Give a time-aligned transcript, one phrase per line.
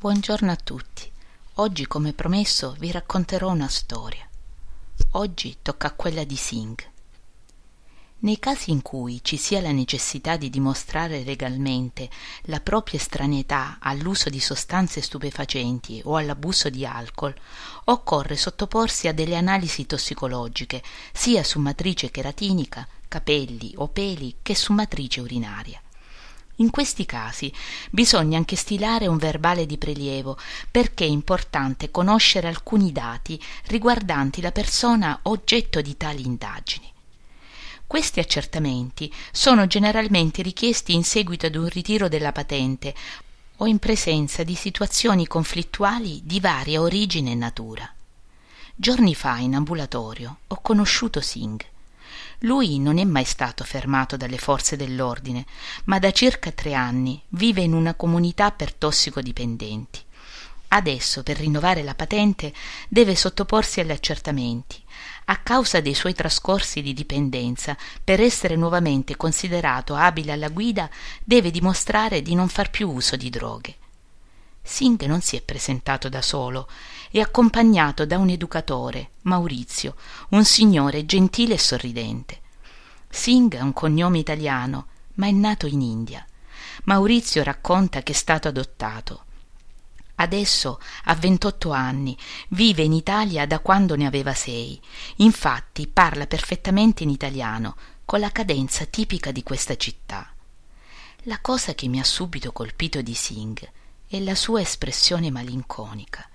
[0.00, 1.12] Buongiorno a tutti.
[1.56, 4.26] Oggi, come promesso, vi racconterò una storia.
[5.10, 6.88] Oggi tocca a quella di Singh.
[8.20, 12.08] Nei casi in cui ci sia la necessità di dimostrare legalmente
[12.44, 17.34] la propria estraneità all'uso di sostanze stupefacenti o all'abuso di alcol,
[17.84, 20.82] occorre sottoporsi a delle analisi tossicologiche
[21.12, 25.78] sia su matrice keratinica, capelli o peli che su matrice urinaria.
[26.60, 27.50] In questi casi
[27.90, 30.36] bisogna anche stilare un verbale di prelievo
[30.70, 36.92] perché è importante conoscere alcuni dati riguardanti la persona oggetto di tali indagini.
[37.86, 42.94] Questi accertamenti sono generalmente richiesti in seguito ad un ritiro della patente
[43.56, 47.90] o in presenza di situazioni conflittuali di varia origine e natura.
[48.76, 51.64] Giorni fa in ambulatorio ho conosciuto Singh
[52.40, 55.44] lui non è mai stato fermato dalle forze dell'ordine,
[55.84, 60.00] ma da circa tre anni vive in una comunità per tossicodipendenti.
[60.72, 62.52] Adesso, per rinnovare la patente,
[62.88, 64.80] deve sottoporsi agli accertamenti.
[65.26, 70.88] A causa dei suoi trascorsi di dipendenza, per essere nuovamente considerato abile alla guida,
[71.24, 73.74] deve dimostrare di non far più uso di droghe.
[74.62, 76.68] Singh non si è presentato da solo,
[77.10, 79.96] è accompagnato da un educatore, Maurizio,
[80.30, 82.40] un signore gentile e sorridente.
[83.08, 86.24] Singh ha un cognome italiano, ma è nato in India.
[86.84, 89.24] Maurizio racconta che è stato adottato.
[90.16, 92.16] Adesso ha 28 anni,
[92.48, 94.80] vive in Italia da quando ne aveva sei.
[95.16, 100.32] Infatti parla perfettamente in italiano, con la cadenza tipica di questa città.
[101.24, 103.70] La cosa che mi ha subito colpito di Singh
[104.12, 106.28] e la sua espressione malinconica,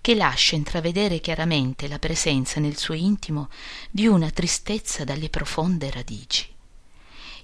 [0.00, 3.50] che lascia intravedere chiaramente la presenza nel suo intimo
[3.90, 6.50] di una tristezza dalle profonde radici.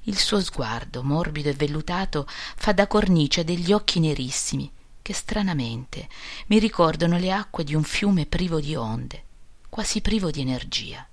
[0.04, 6.08] Il suo sguardo, morbido e vellutato, fa da cornice degli occhi nerissimi, che stranamente
[6.46, 9.22] mi ricordano le acque di un fiume privo di onde,
[9.68, 11.06] quasi privo di energia.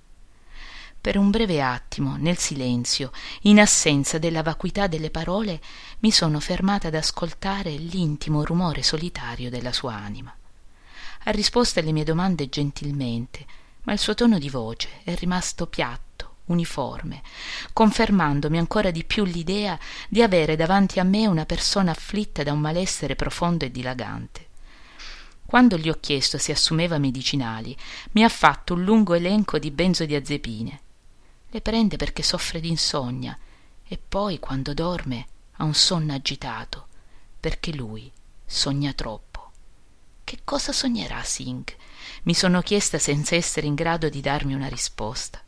[1.02, 3.10] Per un breve attimo, nel silenzio,
[3.42, 5.60] in assenza della vacuità delle parole,
[5.98, 10.32] mi sono fermata ad ascoltare l'intimo rumore solitario della sua anima.
[11.24, 13.44] Ha risposto alle mie domande gentilmente,
[13.82, 17.22] ma il suo tono di voce è rimasto piatto, uniforme,
[17.72, 19.76] confermandomi ancora di più l'idea
[20.08, 24.46] di avere davanti a me una persona afflitta da un malessere profondo e dilagante.
[25.44, 27.76] Quando gli ho chiesto se assumeva medicinali,
[28.12, 30.80] mi ha fatto un lungo elenco di benzodiazepine
[31.54, 33.38] le prende perché soffre d'insonnia
[33.86, 35.26] e poi quando dorme
[35.56, 36.86] ha un sonno agitato
[37.38, 38.10] perché lui
[38.46, 39.50] sogna troppo.
[40.24, 41.76] Che cosa sognerà Singh?
[42.22, 45.42] Mi sono chiesta senza essere in grado di darmi una risposta.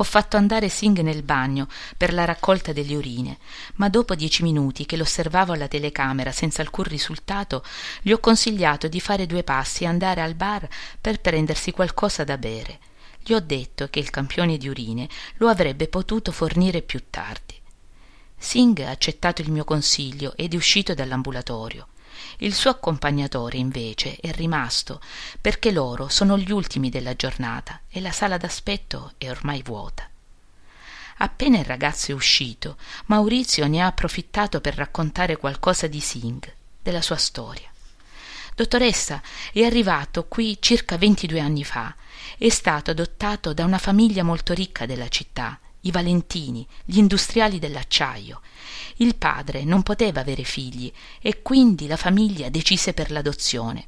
[0.00, 3.38] Ho fatto andare Singh nel bagno per la raccolta delle urine,
[3.76, 7.62] ma dopo dieci minuti che l'osservavo alla telecamera senza alcun risultato,
[8.02, 10.68] gli ho consigliato di fare due passi e andare al bar
[11.00, 12.80] per prendersi qualcosa da bere
[13.20, 17.54] gli ho detto che il campione di urine lo avrebbe potuto fornire più tardi.
[18.36, 21.88] Singh ha accettato il mio consiglio ed è uscito dall'ambulatorio.
[22.38, 25.00] Il suo accompagnatore, invece, è rimasto
[25.40, 30.08] perché loro sono gli ultimi della giornata e la sala d'aspetto è ormai vuota.
[31.18, 32.76] Appena il ragazzo è uscito,
[33.06, 37.68] Maurizio ne ha approfittato per raccontare qualcosa di Singh, della sua storia.
[38.58, 41.94] Dottoressa, è arrivato qui circa ventidue anni fa
[42.36, 48.40] è stato adottato da una famiglia molto ricca della città, i Valentini, gli industriali dell'acciaio.
[48.96, 53.86] Il padre non poteva avere figli e quindi la famiglia decise per l'adozione.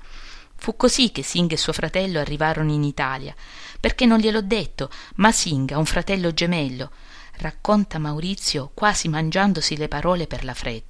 [0.54, 3.34] Fu così che Singh e suo fratello arrivarono in Italia,
[3.80, 6.92] perché non gliel'ho detto, ma Singh ha un fratello gemello,
[7.38, 10.89] racconta Maurizio quasi mangiandosi le parole per la fretta.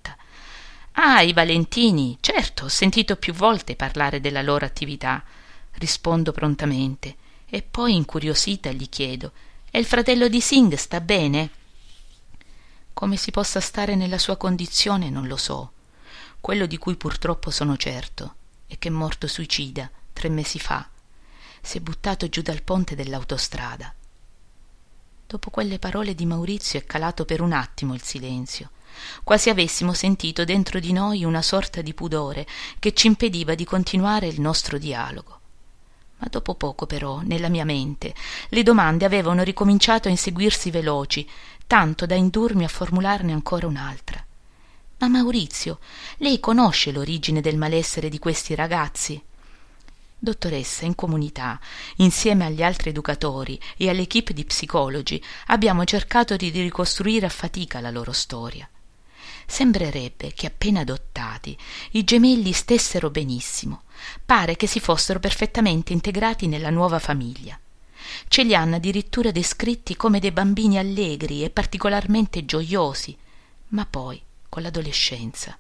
[1.03, 5.25] Ah, i Valentini, certo, ho sentito più volte parlare della loro attività,
[5.79, 7.17] rispondo prontamente.
[7.49, 9.33] E poi incuriosita gli chiedo
[9.71, 11.51] e il fratello di Singh sta bene?
[12.93, 15.73] Come si possa stare nella sua condizione non lo so.
[16.39, 18.35] Quello di cui purtroppo sono certo
[18.67, 20.87] è che è morto suicida tre mesi fa.
[21.63, 23.95] Si è buttato giù dal ponte dell'autostrada.
[25.27, 28.73] Dopo quelle parole di maurizio è calato per un attimo il silenzio
[29.25, 32.47] quasi avessimo sentito dentro di noi una sorta di pudore
[32.79, 35.39] che ci impediva di continuare il nostro dialogo.
[36.19, 38.15] Ma dopo poco però nella mia mente
[38.51, 41.27] le domande avevano ricominciato a inseguirsi veloci
[41.67, 44.23] tanto da indurmi a formularne ancora un'altra.
[44.99, 45.79] Ma maurizio
[46.19, 49.23] lei conosce l'origine del malessere di questi ragazzi?
[50.19, 51.59] Dottoressa in comunità
[51.97, 57.91] insieme agli altri educatori e all'equipe di psicologi abbiamo cercato di ricostruire a fatica la
[57.91, 58.69] loro storia
[59.51, 61.59] Sembrerebbe che appena adottati
[61.91, 63.83] i gemelli stessero benissimo,
[64.25, 67.59] pare che si fossero perfettamente integrati nella nuova famiglia.
[68.29, 73.15] Ce li hanno addirittura descritti come dei bambini allegri e particolarmente gioiosi,
[73.71, 75.59] ma poi, con l'adolescenza,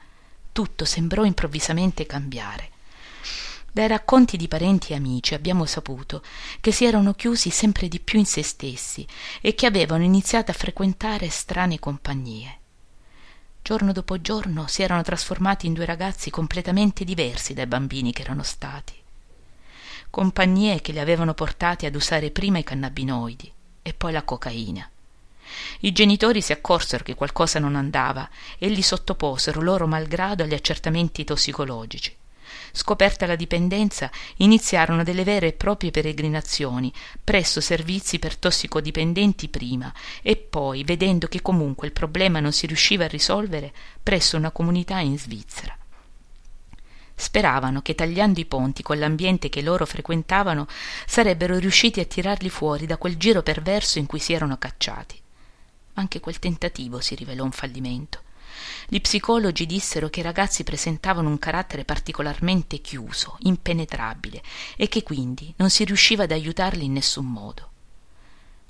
[0.52, 2.70] tutto sembrò improvvisamente cambiare.
[3.72, 6.22] Dai racconti di parenti e amici abbiamo saputo
[6.60, 9.04] che si erano chiusi sempre di più in se stessi
[9.40, 12.59] e che avevano iniziato a frequentare strane compagnie.
[13.62, 18.42] Giorno dopo giorno si erano trasformati in due ragazzi completamente diversi dai bambini che erano
[18.42, 18.94] stati.
[20.10, 23.52] Compagnie che li avevano portati ad usare prima i cannabinoidi
[23.82, 24.88] e poi la cocaina.
[25.80, 28.28] I genitori si accorsero che qualcosa non andava
[28.58, 32.16] e li sottoposero loro malgrado agli accertamenti tossicologici.
[32.72, 36.92] Scoperta la dipendenza, iniziarono delle vere e proprie peregrinazioni
[37.22, 39.92] presso servizi per tossicodipendenti prima
[40.22, 44.98] e poi, vedendo che comunque il problema non si riusciva a risolvere, presso una comunità
[44.98, 45.76] in Svizzera.
[47.14, 50.66] Speravano che tagliando i ponti con l'ambiente che loro frequentavano
[51.06, 55.20] sarebbero riusciti a tirarli fuori da quel giro perverso in cui si erano cacciati.
[55.94, 58.22] Anche quel tentativo si rivelò un fallimento.
[58.92, 64.42] Gli psicologi dissero che i ragazzi presentavano un carattere particolarmente chiuso, impenetrabile,
[64.74, 67.70] e che quindi non si riusciva ad aiutarli in nessun modo.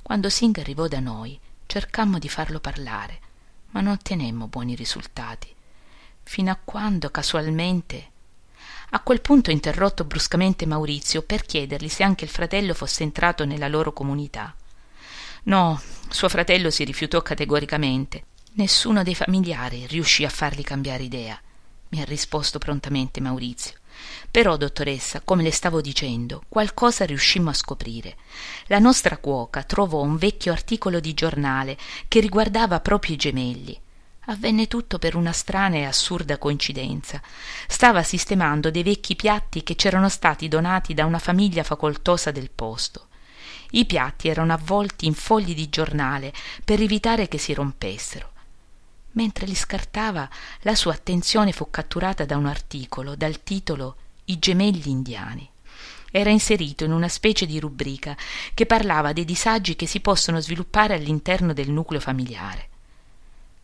[0.02, 3.18] Quando Singh arrivò da noi, cercammo di farlo parlare,
[3.70, 5.48] ma non ottenemmo buoni risultati,
[6.22, 8.08] fino a quando casualmente
[8.90, 13.68] a quel punto interrotto bruscamente Maurizio per chiedergli se anche il fratello fosse entrato nella
[13.68, 14.54] loro comunità.
[15.44, 15.80] No,
[16.10, 21.40] suo fratello si rifiutò categoricamente Nessuno dei familiari riuscì a fargli cambiare idea,
[21.90, 23.78] mi ha risposto prontamente Maurizio.
[24.28, 28.16] Però, dottoressa, come le stavo dicendo, qualcosa riuscimmo a scoprire.
[28.66, 33.80] La nostra cuoca trovò un vecchio articolo di giornale che riguardava proprio i gemelli.
[34.26, 37.22] Avvenne tutto per una strana e assurda coincidenza.
[37.68, 43.06] Stava sistemando dei vecchi piatti che c'erano stati donati da una famiglia facoltosa del posto.
[43.70, 46.32] I piatti erano avvolti in fogli di giornale
[46.64, 48.38] per evitare che si rompessero.
[49.12, 50.28] Mentre li scartava,
[50.60, 53.96] la sua attenzione fu catturata da un articolo dal titolo
[54.26, 55.48] I gemelli indiani.
[56.12, 58.16] Era inserito in una specie di rubrica
[58.54, 62.68] che parlava dei disagi che si possono sviluppare all'interno del nucleo familiare.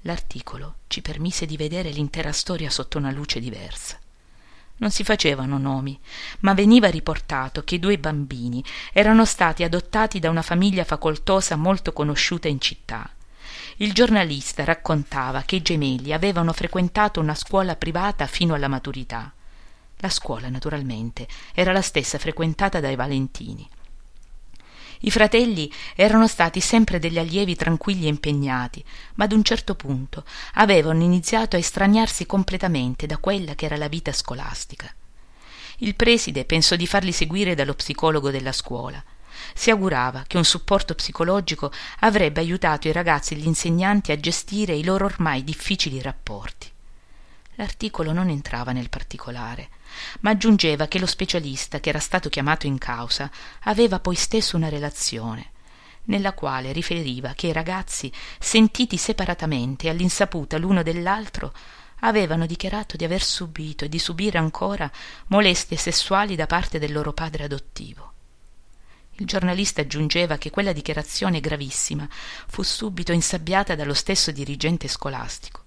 [0.03, 3.99] L'articolo ci permise di vedere l'intera storia sotto una luce diversa.
[4.79, 5.99] Non si facevano nomi,
[6.41, 8.63] ma veniva riportato che i due bambini
[8.93, 13.11] erano stati adottati da una famiglia facoltosa molto conosciuta in città
[13.79, 19.31] il giornalista raccontava che i gemelli avevano frequentato una scuola privata fino alla maturità.
[19.99, 23.69] La scuola, naturalmente, era la stessa frequentata dai Valentini.
[25.01, 28.83] I fratelli erano stati sempre degli allievi tranquilli e impegnati,
[29.17, 30.25] ma ad un certo punto
[30.55, 34.91] avevano iniziato a estraniarsi completamente da quella che era la vita scolastica.
[35.79, 39.05] Il preside pensò di farli seguire dallo psicologo della scuola,
[39.55, 44.75] si augurava che un supporto psicologico avrebbe aiutato i ragazzi e gli insegnanti a gestire
[44.75, 46.71] i loro ormai difficili rapporti.
[47.55, 49.69] L'articolo non entrava nel particolare,
[50.21, 53.31] ma aggiungeva che lo specialista che era stato chiamato in causa
[53.63, 55.55] aveva poi stesso una relazione
[56.07, 61.53] nella quale riferiva che i ragazzi, sentiti separatamente e all'insaputa l'uno dell'altro,
[62.01, 64.91] avevano dichiarato di aver subito e di subire ancora
[65.29, 68.13] molestie sessuali da parte del loro padre adottivo.
[69.19, 75.65] Il giornalista aggiungeva che quella dichiarazione gravissima fu subito insabbiata dallo stesso dirigente scolastico.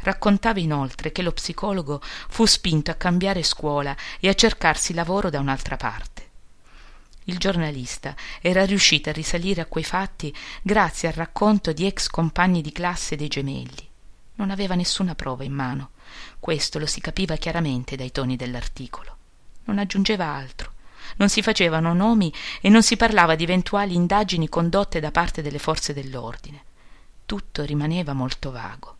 [0.00, 5.38] Raccontava inoltre che lo psicologo fu spinto a cambiare scuola e a cercarsi lavoro da
[5.38, 6.30] un'altra parte.
[7.24, 12.62] Il giornalista era riuscito a risalire a quei fatti grazie al racconto di ex compagni
[12.62, 13.88] di classe dei gemelli.
[14.34, 15.90] Non aveva nessuna prova in mano.
[16.40, 19.16] Questo lo si capiva chiaramente dai toni dell'articolo.
[19.66, 20.72] Non aggiungeva altro
[21.16, 25.58] non si facevano nomi e non si parlava di eventuali indagini condotte da parte delle
[25.58, 26.64] forze dell'ordine.
[27.26, 28.96] Tutto rimaneva molto vago.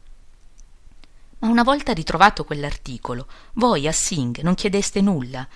[1.38, 5.46] Ma una volta ritrovato quell'articolo, voi a Singh non chiedeste nulla?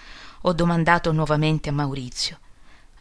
[0.43, 2.41] Ho domandato nuovamente a Maurizio.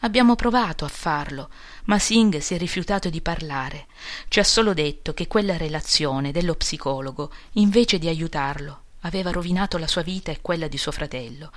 [0.01, 1.49] Abbiamo provato a farlo,
[1.85, 3.87] ma Singh si è rifiutato di parlare.
[4.27, 9.87] Ci ha solo detto che quella relazione dello psicologo, invece di aiutarlo, aveva rovinato la
[9.87, 11.51] sua vita e quella di suo fratello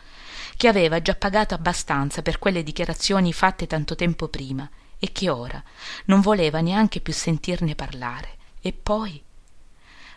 [0.57, 5.63] che aveva già pagato abbastanza per quelle dichiarazioni fatte tanto tempo prima e che ora
[6.07, 8.37] non voleva neanche più sentirne parlare.
[8.61, 9.23] E poi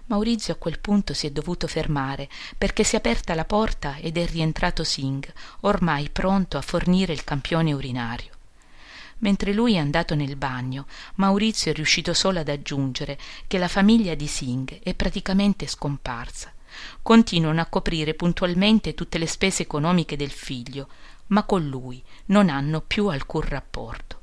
[0.05, 4.17] Maurizio a quel punto si è dovuto fermare perché si è aperta la porta ed
[4.17, 8.31] è rientrato Singh, ormai pronto a fornire il campione urinario.
[9.19, 14.15] Mentre lui è andato nel bagno, Maurizio è riuscito solo ad aggiungere che la famiglia
[14.15, 16.51] di Singh è praticamente scomparsa.
[17.01, 20.87] Continuano a coprire puntualmente tutte le spese economiche del figlio,
[21.27, 24.19] ma con lui non hanno più alcun rapporto.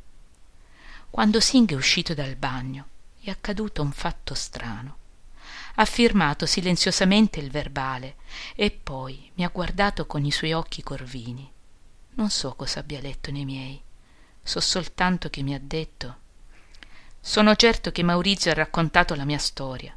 [1.10, 2.86] Quando Singh è uscito dal bagno
[3.20, 4.96] è accaduto un fatto strano.
[5.76, 8.16] Ha firmato silenziosamente il verbale
[8.54, 11.50] e poi mi ha guardato con i suoi occhi corvini.
[12.14, 13.82] Non so cosa abbia letto nei miei
[14.48, 16.16] so soltanto che mi ha detto
[17.20, 19.94] sono certo che maurizio ha raccontato la mia storia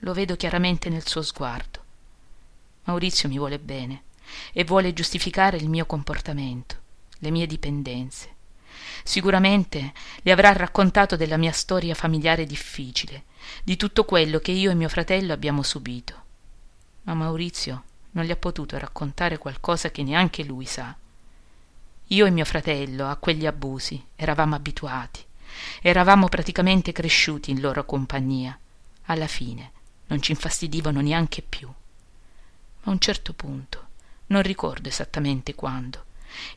[0.00, 1.84] lo vedo chiaramente nel suo sguardo
[2.86, 4.02] maurizio mi vuole bene
[4.52, 6.84] e vuole giustificare il mio comportamento
[7.18, 8.34] le mie dipendenze.
[9.02, 13.24] Sicuramente le avrà raccontato della mia storia familiare difficile
[13.62, 16.24] di tutto quello che io e mio fratello abbiamo subito.
[17.02, 20.94] Ma maurizio non gli ha potuto raccontare qualcosa che neanche lui sa.
[22.08, 25.24] Io e mio fratello a quegli abusi eravamo abituati.
[25.80, 28.58] Eravamo praticamente cresciuti in loro compagnia.
[29.04, 29.72] Alla fine
[30.08, 31.72] non ci infastidivano neanche più
[32.86, 33.84] a un certo punto
[34.26, 36.04] non ricordo esattamente quando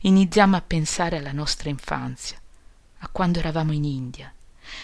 [0.00, 2.38] iniziamo a pensare alla nostra infanzia
[2.98, 4.32] a quando eravamo in india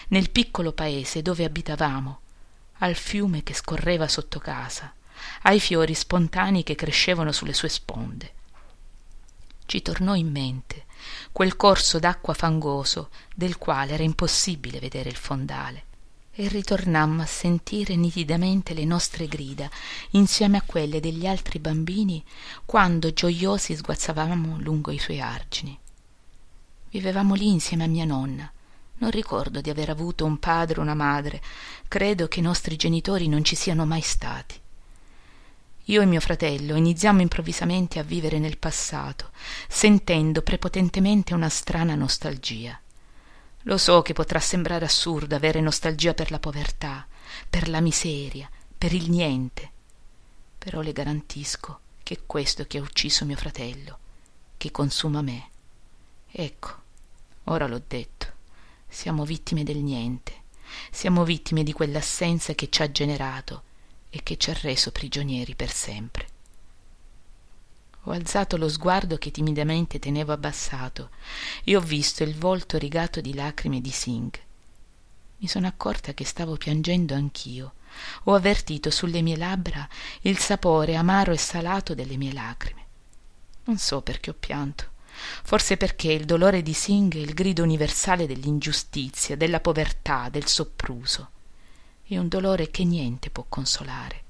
[0.09, 2.19] nel piccolo paese dove abitavamo
[2.79, 4.93] al fiume che scorreva sotto casa
[5.43, 8.33] ai fiori spontanei che crescevano sulle sue sponde.
[9.65, 10.85] Ci tornò in mente
[11.31, 15.85] quel corso d'acqua fangoso del quale era impossibile vedere il fondale
[16.39, 19.67] e ritornammo a sentire nitidamente le nostre grida
[20.11, 22.23] insieme a quelle degli altri bambini
[22.63, 25.75] quando giojosi sguazzavamo lungo i suoi argini.
[26.91, 28.49] Vivevamo lì insieme a mia nonna.
[28.99, 31.41] Non ricordo di aver avuto un padre o una madre.
[31.87, 34.59] Credo che i nostri genitori non ci siano mai stati.
[35.85, 39.31] Io e mio fratello iniziamo improvvisamente a vivere nel passato
[39.67, 42.79] sentendo prepotentemente una strana nostalgia
[43.67, 47.05] lo so che potrà sembrare assurdo avere nostalgia per la povertà
[47.49, 49.71] per la miseria per il niente
[50.57, 53.99] però le garantisco che è questo che ha ucciso mio fratello
[54.55, 55.49] che consuma me.
[56.31, 56.75] Ecco
[57.45, 58.33] ora l'ho detto
[58.87, 60.43] siamo vittime del niente
[60.89, 63.63] siamo vittime di quell'assenza che ci ha generato
[64.09, 66.27] e che ci ha reso prigionieri per sempre
[68.07, 71.09] ho alzato lo sguardo che timidamente tenevo abbassato
[71.65, 74.39] e ho visto il volto rigato di lacrime di singh.
[75.39, 77.73] Mi sono accorta che stavo piangendo anch'io.
[78.23, 79.87] Ho avvertito sulle mie labbra
[80.21, 82.85] il sapore amaro e salato delle mie lacrime.
[83.65, 84.95] Non so perché ho pianto.
[85.43, 91.31] Forse perché il dolore di singh è il grido universale dell'ingiustizia della povertà del sopruso.
[92.03, 94.23] È un dolore che niente può consolare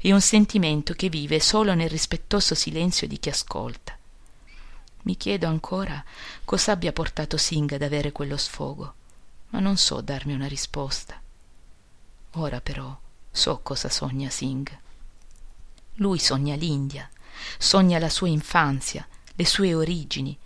[0.00, 3.96] è un sentimento che vive solo nel rispettoso silenzio di chi ascolta.
[5.02, 6.02] Mi chiedo ancora
[6.44, 8.94] cosa abbia portato singh ad avere quello sfogo
[9.50, 11.20] ma non so darmi una risposta.
[12.36, 12.98] Ora però
[13.30, 14.80] so cosa sogna singh
[15.96, 17.08] lui sogna l'india
[17.58, 20.36] sogna la sua infanzia le sue origini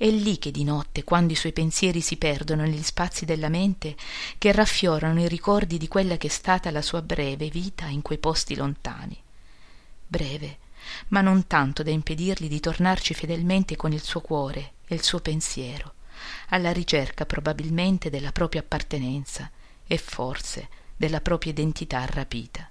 [0.00, 3.94] è lì che di notte quando i suoi pensieri si perdono negli spazi della mente
[4.38, 8.16] che raffiorano i ricordi di quella che è stata la sua breve vita in quei
[8.16, 9.14] posti lontani.
[10.06, 10.56] Breve
[11.08, 15.20] ma non tanto da impedirgli di tornarci fedelmente con il suo cuore e il suo
[15.20, 15.92] pensiero
[16.48, 19.50] alla ricerca probabilmente della propria appartenenza
[19.86, 22.66] e forse della propria identità rapita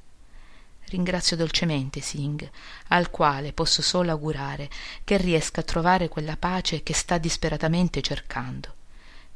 [0.90, 2.50] ringrazio dolcemente singh
[2.88, 4.70] al quale posso solo augurare
[5.04, 8.76] che riesca a trovare quella pace che sta disperatamente cercando.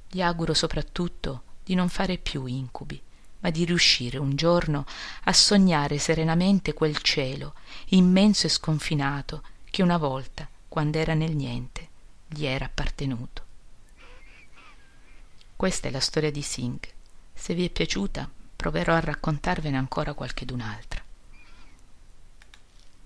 [0.10, 3.02] Gli auguro soprattutto di non fare più incubi
[3.40, 4.86] ma di riuscire un giorno
[5.26, 7.56] a sognare serenamente quel cielo
[7.88, 11.90] immenso e sconfinato che una volta quando era nel niente
[12.26, 13.42] gli era appartenuto.
[15.56, 16.88] Questa è la storia di singh.
[17.34, 21.03] Se vi è piaciuta proverò a raccontarvene ancora qualchedun'altra